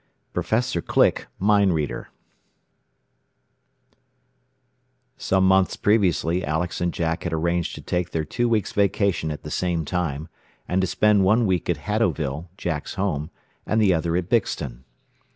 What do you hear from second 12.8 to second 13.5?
home,